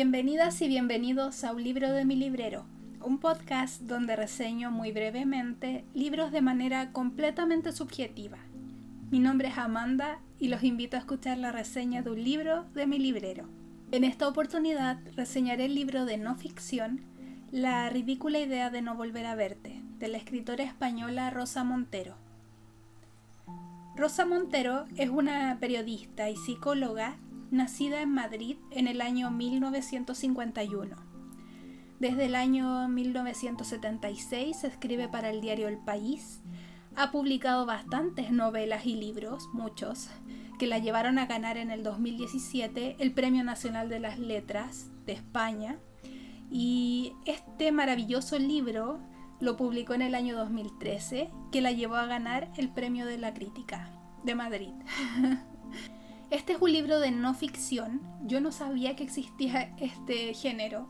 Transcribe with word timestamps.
Bienvenidas 0.00 0.62
y 0.62 0.68
bienvenidos 0.68 1.42
a 1.42 1.50
Un 1.50 1.64
libro 1.64 1.90
de 1.90 2.04
mi 2.04 2.14
librero, 2.14 2.64
un 3.02 3.18
podcast 3.18 3.82
donde 3.82 4.14
reseño 4.14 4.70
muy 4.70 4.92
brevemente 4.92 5.84
libros 5.92 6.30
de 6.30 6.40
manera 6.40 6.92
completamente 6.92 7.72
subjetiva. 7.72 8.38
Mi 9.10 9.18
nombre 9.18 9.48
es 9.48 9.58
Amanda 9.58 10.20
y 10.38 10.50
los 10.50 10.62
invito 10.62 10.96
a 10.96 11.00
escuchar 11.00 11.36
la 11.38 11.50
reseña 11.50 12.02
de 12.02 12.10
un 12.10 12.22
libro 12.22 12.62
de 12.76 12.86
mi 12.86 13.00
librero. 13.00 13.48
En 13.90 14.04
esta 14.04 14.28
oportunidad 14.28 15.00
reseñaré 15.16 15.64
el 15.64 15.74
libro 15.74 16.04
de 16.04 16.16
no 16.16 16.36
ficción 16.36 17.00
La 17.50 17.90
ridícula 17.90 18.38
idea 18.38 18.70
de 18.70 18.82
no 18.82 18.94
volver 18.94 19.26
a 19.26 19.34
verte, 19.34 19.82
de 19.98 20.06
la 20.06 20.18
escritora 20.18 20.62
española 20.62 21.30
Rosa 21.30 21.64
Montero. 21.64 22.14
Rosa 23.96 24.26
Montero 24.26 24.84
es 24.96 25.10
una 25.10 25.56
periodista 25.58 26.30
y 26.30 26.36
psicóloga 26.36 27.16
nacida 27.50 28.02
en 28.02 28.12
Madrid 28.12 28.56
en 28.70 28.88
el 28.88 29.00
año 29.00 29.30
1951. 29.30 30.96
Desde 32.00 32.26
el 32.26 32.36
año 32.36 32.88
1976 32.88 34.64
escribe 34.64 35.08
para 35.08 35.30
el 35.30 35.40
diario 35.40 35.66
El 35.68 35.78
País. 35.78 36.42
Ha 36.94 37.10
publicado 37.10 37.66
bastantes 37.66 38.30
novelas 38.30 38.86
y 38.86 38.94
libros, 38.94 39.48
muchos, 39.52 40.08
que 40.58 40.66
la 40.66 40.78
llevaron 40.78 41.18
a 41.18 41.26
ganar 41.26 41.56
en 41.56 41.70
el 41.70 41.82
2017 41.82 42.96
el 42.98 43.12
Premio 43.12 43.42
Nacional 43.42 43.88
de 43.88 44.00
las 44.00 44.18
Letras 44.18 44.90
de 45.06 45.12
España. 45.12 45.78
Y 46.50 47.12
este 47.26 47.72
maravilloso 47.72 48.38
libro 48.38 49.00
lo 49.40 49.56
publicó 49.56 49.94
en 49.94 50.02
el 50.02 50.14
año 50.14 50.36
2013, 50.36 51.30
que 51.52 51.60
la 51.60 51.72
llevó 51.72 51.96
a 51.96 52.06
ganar 52.06 52.50
el 52.56 52.68
Premio 52.70 53.06
de 53.06 53.18
la 53.18 53.34
Crítica 53.34 53.90
de 54.24 54.34
Madrid. 54.34 54.72
Este 56.30 56.52
es 56.52 56.60
un 56.60 56.72
libro 56.72 57.00
de 57.00 57.10
no 57.10 57.32
ficción. 57.32 58.02
Yo 58.22 58.42
no 58.42 58.52
sabía 58.52 58.94
que 58.94 59.02
existía 59.02 59.74
este 59.78 60.34
género, 60.34 60.86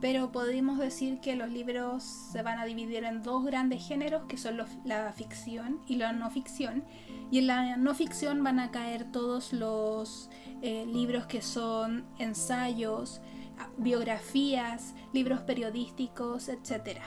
pero 0.00 0.30
podemos 0.30 0.78
decir 0.78 1.18
que 1.18 1.34
los 1.34 1.50
libros 1.50 2.04
se 2.04 2.42
van 2.42 2.60
a 2.60 2.64
dividir 2.64 3.02
en 3.02 3.24
dos 3.24 3.44
grandes 3.44 3.84
géneros, 3.84 4.26
que 4.26 4.36
son 4.36 4.56
la 4.84 5.12
ficción 5.12 5.80
y 5.88 5.96
la 5.96 6.12
no 6.12 6.30
ficción. 6.30 6.84
Y 7.32 7.38
en 7.38 7.48
la 7.48 7.76
no 7.76 7.92
ficción 7.92 8.44
van 8.44 8.60
a 8.60 8.70
caer 8.70 9.10
todos 9.10 9.52
los 9.52 10.30
eh, 10.62 10.86
libros 10.86 11.26
que 11.26 11.42
son 11.42 12.04
ensayos, 12.20 13.20
biografías, 13.78 14.94
libros 15.12 15.40
periodísticos, 15.40 16.48
etc. 16.48 17.00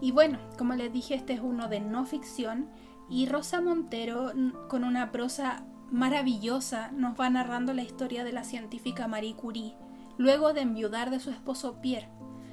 Y 0.00 0.12
bueno, 0.12 0.38
como 0.56 0.74
les 0.74 0.92
dije, 0.92 1.14
este 1.14 1.32
es 1.32 1.40
uno 1.40 1.66
de 1.66 1.80
no 1.80 2.06
ficción 2.06 2.70
y 3.10 3.26
Rosa 3.26 3.60
Montero 3.60 4.32
con 4.68 4.84
una 4.84 5.10
prosa 5.10 5.64
maravillosa 5.90 6.90
nos 6.92 7.18
va 7.18 7.30
narrando 7.30 7.72
la 7.72 7.82
historia 7.82 8.24
de 8.24 8.32
la 8.32 8.44
científica 8.44 9.08
Marie 9.08 9.34
Curie, 9.34 9.76
luego 10.18 10.52
de 10.52 10.62
enviudar 10.62 11.10
de 11.10 11.20
su 11.20 11.30
esposo 11.30 11.80
Pierre, 11.80 12.08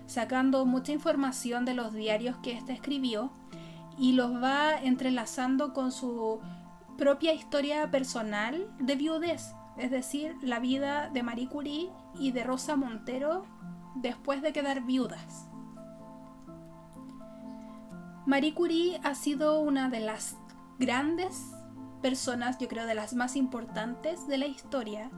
sacando 0.06 0.66
mucha 0.66 0.92
información 0.92 1.66
de 1.66 1.74
los 1.74 1.94
diarios 1.94 2.38
que 2.38 2.52
éste 2.52 2.74
escribió 2.74 3.32
y 3.98 4.14
los 4.14 4.42
va 4.42 4.76
entrelazando 4.76 5.74
con 5.74 5.92
su 5.92 6.40
propia 6.98 7.34
historia 7.34 7.90
personal 7.90 8.68
de 8.80 8.96
viudez, 8.96 9.54
es 9.78 9.92
decir, 9.92 10.36
la 10.42 10.60
vida 10.60 11.10
de 11.10 11.24
Marie 11.24 11.48
Curie 11.48 11.90
y 12.20 12.32
de 12.32 12.44
Rosa 12.44 12.76
Montero 12.76 13.46
después 13.96 14.42
de 14.42 14.54
quedar 14.54 14.84
viudas. 14.84 15.48
Marie 18.26 18.54
Curie 18.54 19.00
ha 19.04 19.16
sido 19.16 19.60
una 19.60 19.90
de 19.90 20.00
las 20.00 20.38
grandes 20.80 21.52
personas, 22.04 22.60
yo 22.60 22.68
creo, 22.68 22.86
de 22.86 22.94
las 22.94 23.16
más 23.16 23.36
importantes 23.36 24.28
de 24.28 24.38
la 24.38 24.46
historia. 24.46 25.10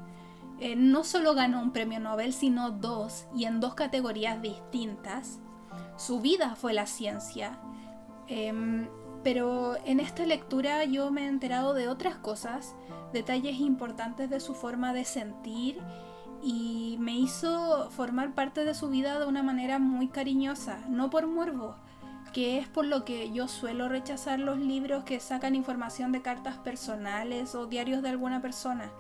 Eh, 0.60 0.78
no 0.78 1.04
solo 1.04 1.34
ganó 1.34 1.62
un 1.62 1.72
premio 1.72 2.00
Nobel, 2.00 2.32
sino 2.32 2.72
dos, 2.72 3.26
y 3.36 3.44
en 3.44 3.60
dos 3.60 3.74
categorías 3.74 4.42
distintas. 4.42 5.40
Su 5.98 6.22
vida 6.22 6.56
fue 6.56 6.74
la 6.74 6.86
ciencia. 6.86 7.60
Em, 8.28 8.88
pero 9.24 9.76
en 9.86 10.00
esta 10.00 10.26
lectura 10.26 10.86
yo 10.86 11.12
me 11.12 11.24
he 11.24 11.28
enterado 11.28 11.74
de 11.74 11.88
otras 11.88 12.16
cosas, 12.16 12.76
detalles 13.12 13.60
importantes 13.60 14.30
de 14.30 14.40
su 14.40 14.54
forma 14.54 14.94
de 14.94 15.04
sentir 15.04 15.82
y 16.44 16.98
me 17.00 17.14
hizo 17.14 17.90
formar 17.90 18.36
parte 18.36 18.64
de 18.66 18.76
su 18.76 18.90
vida 18.90 19.20
de 19.20 19.26
una 19.26 19.42
manera 19.42 19.80
muy 19.80 20.10
cariñosa, 20.10 20.78
no 20.90 21.10
por 21.10 21.26
morbo, 21.26 21.76
que 22.36 22.58
es 22.58 22.68
por 22.68 22.86
lo 22.86 23.06
que 23.06 23.32
yo 23.32 23.48
suelo 23.48 23.88
rechazar 23.88 24.42
los 24.42 24.60
libros 24.60 25.06
que 25.06 25.22
sacan 25.22 25.56
información 25.56 26.12
de 26.12 26.22
cartas 26.22 26.58
personales 26.58 27.56
o 27.56 27.66
diarios 27.66 28.04
de 28.04 28.10
alguna 28.10 28.42
persona. 28.42 28.92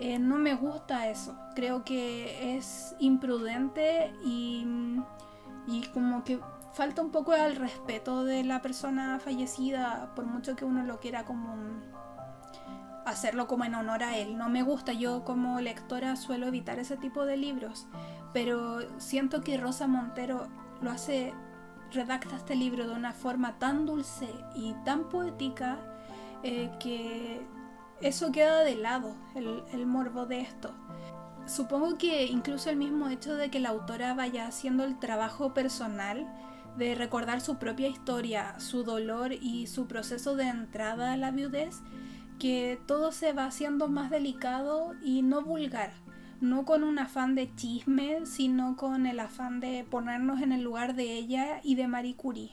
Eh, 0.00 0.18
no 0.18 0.36
me 0.36 0.56
gusta 0.56 1.08
eso, 1.08 1.38
creo 1.54 1.84
que 1.84 2.56
es 2.56 2.96
imprudente 2.98 4.12
y, 4.24 4.66
y 5.68 5.82
como 5.94 6.24
que 6.24 6.40
falta 6.72 7.02
un 7.02 7.12
poco 7.12 7.30
al 7.30 7.54
respeto 7.54 8.24
de 8.24 8.42
la 8.42 8.62
persona 8.62 9.20
fallecida, 9.20 10.12
por 10.16 10.26
mucho 10.26 10.56
que 10.56 10.64
uno 10.64 10.82
lo 10.82 10.98
quiera 10.98 11.24
como 11.24 11.54
hacerlo 13.06 13.46
como 13.46 13.64
en 13.64 13.76
honor 13.76 14.02
a 14.02 14.16
él. 14.16 14.36
No 14.36 14.48
me 14.48 14.64
gusta, 14.64 14.92
yo 14.92 15.22
como 15.22 15.60
lectora 15.60 16.16
suelo 16.16 16.48
evitar 16.48 16.80
ese 16.80 16.96
tipo 16.96 17.26
de 17.26 17.36
libros, 17.36 17.86
pero 18.32 18.80
siento 18.98 19.40
que 19.42 19.56
Rosa 19.56 19.86
Montero 19.86 20.48
lo 20.80 20.90
hace 20.90 21.32
redacta 21.92 22.36
este 22.36 22.54
libro 22.54 22.86
de 22.86 22.94
una 22.94 23.12
forma 23.12 23.58
tan 23.58 23.86
dulce 23.86 24.28
y 24.54 24.74
tan 24.84 25.08
poética 25.08 25.78
eh, 26.42 26.70
que 26.80 27.40
eso 28.00 28.32
queda 28.32 28.60
de 28.64 28.74
lado, 28.76 29.14
el, 29.34 29.86
morbo 29.86 30.26
de 30.26 30.40
esto. 30.40 30.74
Supongo 31.46 31.98
que 31.98 32.26
incluso 32.26 32.70
el 32.70 32.76
mismo 32.76 33.08
hecho 33.08 33.34
de 33.34 33.50
que 33.50 33.60
la 33.60 33.70
autora 33.70 34.14
vaya 34.14 34.46
haciendo 34.46 34.84
el 34.84 34.98
trabajo 34.98 35.54
personal 35.54 36.26
de 36.76 36.94
recordar 36.94 37.40
su 37.40 37.58
propia 37.58 37.88
historia, 37.88 38.58
su 38.58 38.82
dolor 38.82 39.32
y 39.32 39.66
su 39.66 39.86
proceso 39.86 40.34
de 40.34 40.48
entrada 40.48 41.12
a 41.12 41.16
la 41.16 41.30
viudez, 41.30 41.80
que 42.38 42.80
todo 42.86 43.12
se 43.12 43.32
va 43.32 43.44
haciendo 43.44 43.88
más 43.88 44.10
delicado 44.10 44.94
y 45.02 45.22
no 45.22 45.42
vulgar 45.42 45.92
no 46.42 46.64
con 46.64 46.82
un 46.82 46.98
afán 46.98 47.36
de 47.36 47.54
chisme, 47.54 48.26
sino 48.26 48.76
con 48.76 49.06
el 49.06 49.20
afán 49.20 49.60
de 49.60 49.86
ponernos 49.88 50.42
en 50.42 50.50
el 50.50 50.62
lugar 50.62 50.96
de 50.96 51.14
ella 51.14 51.60
y 51.62 51.76
de 51.76 51.86
Marie 51.86 52.16
Curie. 52.16 52.50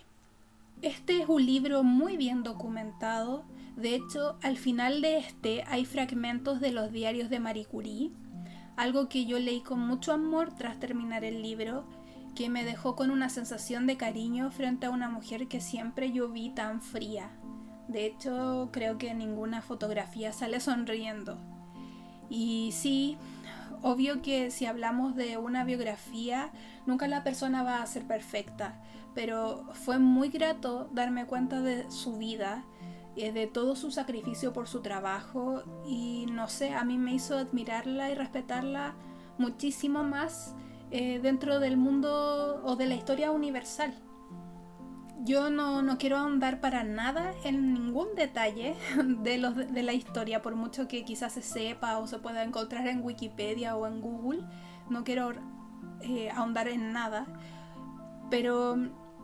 Este 0.83 1.19
es 1.19 1.27
un 1.27 1.43
libro 1.43 1.81
muy 1.81 2.15
bien 2.15 2.43
documentado, 2.43 3.45
de 3.75 3.95
hecho 3.95 4.37
al 4.43 4.57
final 4.57 5.01
de 5.01 5.17
este 5.17 5.63
hay 5.67 5.85
fragmentos 5.85 6.61
de 6.61 6.71
los 6.71 6.91
diarios 6.91 7.31
de 7.31 7.39
Marie 7.39 7.65
Curie, 7.65 8.11
algo 8.77 9.09
que 9.09 9.25
yo 9.25 9.39
leí 9.39 9.61
con 9.61 9.79
mucho 9.79 10.13
amor 10.13 10.53
tras 10.53 10.79
terminar 10.79 11.23
el 11.23 11.41
libro, 11.41 11.83
que 12.35 12.47
me 12.47 12.63
dejó 12.63 12.95
con 12.95 13.09
una 13.09 13.29
sensación 13.29 13.87
de 13.87 13.97
cariño 13.97 14.51
frente 14.51 14.85
a 14.85 14.91
una 14.91 15.09
mujer 15.09 15.47
que 15.47 15.61
siempre 15.61 16.11
yo 16.11 16.29
vi 16.29 16.51
tan 16.51 16.83
fría. 16.83 17.31
De 17.87 18.05
hecho, 18.05 18.69
creo 18.71 18.99
que 18.99 19.15
ninguna 19.15 19.63
fotografía 19.63 20.31
sale 20.31 20.59
sonriendo. 20.59 21.39
Y 22.29 22.71
sí, 22.71 23.17
obvio 23.81 24.21
que 24.21 24.51
si 24.51 24.65
hablamos 24.65 25.15
de 25.15 25.37
una 25.37 25.63
biografía, 25.63 26.51
nunca 26.85 27.07
la 27.07 27.23
persona 27.23 27.63
va 27.63 27.81
a 27.81 27.87
ser 27.87 28.05
perfecta, 28.05 28.81
pero 29.15 29.65
fue 29.73 29.99
muy 29.99 30.29
grato 30.29 30.89
darme 30.91 31.25
cuenta 31.25 31.61
de 31.61 31.89
su 31.91 32.17
vida, 32.17 32.63
eh, 33.15 33.31
de 33.31 33.47
todo 33.47 33.75
su 33.75 33.91
sacrificio 33.91 34.53
por 34.53 34.67
su 34.67 34.81
trabajo 34.81 35.63
y 35.85 36.25
no 36.31 36.47
sé, 36.47 36.73
a 36.73 36.83
mí 36.83 36.97
me 36.97 37.13
hizo 37.13 37.37
admirarla 37.37 38.09
y 38.11 38.15
respetarla 38.15 38.95
muchísimo 39.37 40.03
más 40.03 40.55
eh, 40.91 41.19
dentro 41.21 41.59
del 41.59 41.77
mundo 41.77 42.61
o 42.63 42.75
de 42.75 42.85
la 42.85 42.95
historia 42.95 43.31
universal. 43.31 43.93
Yo 45.25 45.49
no, 45.49 45.97
quiero 45.97 46.17
ahondar 46.17 46.61
para 46.61 46.83
nada 46.83 47.33
en 47.43 47.73
ningún 47.73 48.15
detalle 48.15 48.75
de, 49.21 49.37
los, 49.37 49.55
de 49.55 49.83
la 49.83 49.93
historia, 49.93 50.41
por 50.41 50.55
mucho 50.55 50.87
que 50.87 51.03
quizás 51.03 51.33
se 51.33 51.41
sepa 51.41 51.97
o 51.97 52.07
se 52.07 52.19
pueda 52.19 52.43
encontrar 52.43 52.87
en 52.87 53.03
Wikipedia 53.03 53.75
o 53.75 53.85
en 53.85 53.99
Google. 53.99 54.43
No 54.89 55.03
quiero 55.03 55.33
eh, 56.01 56.29
ahondar 56.31 56.69
en 56.69 56.93
nada. 56.93 57.27
Pero 58.29 58.77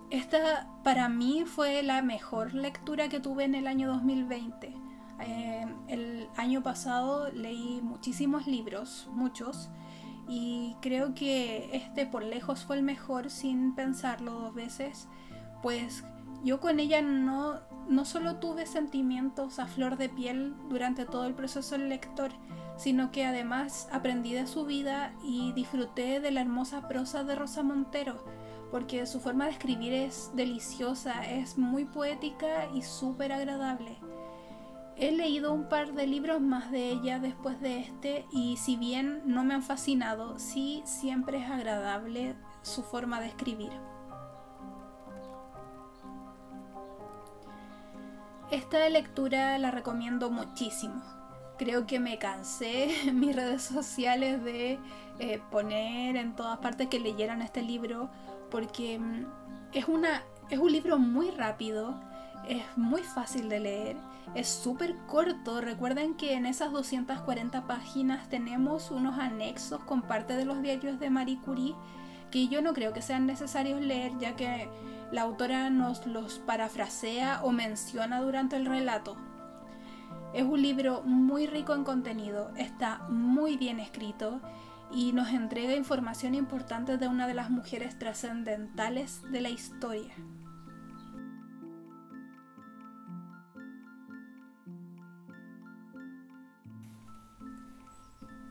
esta 0.10 0.68
para 0.84 1.08
mí 1.08 1.44
fue 1.46 1.82
la 1.82 2.02
mejor 2.02 2.54
lectura 2.54 3.08
que 3.08 3.20
tuve 3.20 3.46
en 3.46 3.56
el 3.56 3.68
año 3.68 3.88
2020. 3.88 4.74
Eh, 5.22 5.66
el 5.88 6.28
año 6.36 6.62
pasado 6.62 7.32
leí 7.32 7.80
muchísimos 7.82 8.48
libros, 8.48 9.08
muchos, 9.14 9.70
y 10.28 10.76
creo 10.82 11.14
que 11.16 11.70
este 11.72 12.06
por 12.06 12.24
lejos 12.24 12.66
fue 12.66 12.76
el 12.76 12.84
mejor 12.84 13.30
sin 13.30 13.76
pensarlo 13.76 14.32
dos 14.34 14.54
veces 14.54 15.08
pues 15.66 16.04
yo 16.44 16.60
con 16.60 16.80
ella 16.80 17.02
no, 17.02 17.60
no 17.90 18.06
solo 18.06 18.36
tuve 18.36 18.68
sentimientos 18.68 19.58
a 19.58 19.66
flor 19.66 19.98
de 19.98 20.10
piel 20.10 20.54
durante 20.70 21.08
todo 21.08 21.26
el 21.26 21.34
proceso 21.34 21.76
del 21.76 21.90
lector, 21.90 22.30
sino 22.78 23.10
que 23.10 23.26
además 23.26 23.90
aprendí 23.92 24.34
de 24.34 24.46
su 24.46 24.68
vida 24.68 25.16
y 25.24 25.54
disfruté 25.54 26.20
de 26.20 26.30
la 26.30 26.42
hermosa 26.42 26.88
prosa 26.88 27.24
de 27.24 27.34
Rosa 27.34 27.64
Montero, 27.64 28.24
porque 28.70 29.08
su 29.08 29.20
forma 29.20 29.46
de 29.46 29.54
escribir 29.54 29.92
es 29.94 30.30
deliciosa, 30.36 31.26
es 31.26 31.58
muy 31.58 31.86
poética 31.86 32.70
y 32.76 32.84
súper 32.84 33.32
agradable. 33.32 33.98
He 34.98 35.14
leído 35.14 35.52
un 35.52 35.68
par 35.68 35.94
de 35.94 36.06
libros 36.06 36.42
más 36.42 36.70
de 36.70 36.92
ella 36.92 37.18
después 37.18 37.60
de 37.60 37.80
este 37.80 38.28
y 38.32 38.58
si 38.58 38.76
bien 38.76 39.24
no 39.26 39.44
me 39.44 39.56
han 39.56 39.64
fascinado, 39.64 40.38
sí 40.38 40.84
siempre 40.86 41.40
es 41.40 41.50
agradable 41.50 42.36
su 42.62 42.84
forma 42.84 43.20
de 43.20 43.30
escribir. 43.30 43.72
Esta 48.56 48.88
lectura 48.88 49.58
la 49.58 49.70
recomiendo 49.70 50.32
muchísimo. 50.32 51.02
Creo 51.58 51.86
que 51.86 52.00
me 52.00 52.18
cansé 52.18 53.02
en 53.10 53.20
mis 53.20 53.36
redes 53.36 53.64
sociales 53.64 54.42
de 54.46 54.80
eh, 55.20 55.42
poner 55.52 56.16
en 56.16 56.38
todas 56.38 56.60
partes 56.60 56.88
que 56.88 57.02
leyeran 57.02 57.42
este 57.42 57.62
libro 57.62 58.10
porque 58.50 58.98
mm, 58.98 59.26
es, 59.74 59.90
una, 59.90 60.24
es 60.50 60.58
un 60.58 60.72
libro 60.72 60.98
muy 60.98 61.32
rápido, 61.32 62.00
es 62.48 62.64
muy 62.78 63.04
fácil 63.04 63.50
de 63.50 63.60
leer, 63.60 63.98
es 64.36 64.48
súper 64.48 64.96
corto. 65.06 65.60
Recuerden 65.60 66.16
que 66.16 66.36
en 66.36 66.46
esas 66.46 66.72
240 66.72 67.68
páginas 67.68 68.30
tenemos 68.30 68.90
unos 68.90 69.20
anexos 69.20 69.84
con 69.84 70.02
parte 70.02 70.34
de 70.34 70.46
los 70.46 70.62
diarios 70.62 70.98
de 71.02 71.10
Marie 71.10 71.42
Curie 71.44 71.76
que 72.36 72.50
yo 72.50 72.62
no 72.62 72.74
creo 72.74 72.92
que 72.92 73.02
sean 73.02 73.26
necesarios 73.28 73.80
leer 73.80 74.12
ya 74.20 74.36
que 74.36 74.68
la 75.10 75.22
autora 75.22 75.70
nos 75.70 76.06
los 76.06 76.40
parafrasea 76.40 77.40
o 77.44 77.54
menciona 77.54 78.20
durante 78.20 78.58
el 78.58 78.66
relato. 78.66 79.16
Es 80.34 80.44
un 80.44 80.62
libro 80.62 81.02
muy 81.04 81.48
rico 81.48 81.74
en 81.74 81.86
contenido, 81.86 82.52
está 82.58 82.98
muy 83.08 83.56
bien 83.56 83.80
escrito 83.80 84.42
y 84.92 85.14
nos 85.14 85.30
entrega 85.30 85.78
información 85.78 86.36
importante 86.36 86.98
de 86.98 87.08
una 87.08 87.26
de 87.26 87.36
las 87.36 87.50
mujeres 87.50 87.98
trascendentales 87.98 89.22
de 89.32 89.40
la 89.40 89.50
historia. 89.50 90.14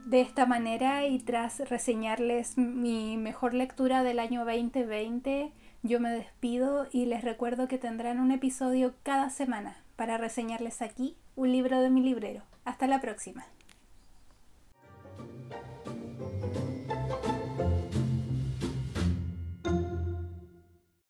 De 0.04 0.20
esta 0.20 0.44
manera 0.44 1.06
y 1.06 1.18
tras 1.18 1.66
reseñarles 1.70 2.58
mi 2.58 3.16
mejor 3.16 3.54
lectura 3.54 4.02
del 4.02 4.18
año 4.18 4.44
2020, 4.44 5.50
yo 5.82 5.98
me 5.98 6.10
despido 6.10 6.86
y 6.92 7.06
les 7.06 7.24
recuerdo 7.24 7.68
que 7.68 7.78
tendrán 7.78 8.20
un 8.20 8.30
episodio 8.30 8.94
cada 9.02 9.30
semana 9.30 9.82
para 9.96 10.18
reseñarles 10.18 10.82
aquí 10.82 11.16
un 11.36 11.52
libro 11.52 11.80
de 11.80 11.88
mi 11.88 12.02
librero. 12.02 12.42
Hasta 12.66 12.86
la 12.86 13.00
próxima. 13.00 13.46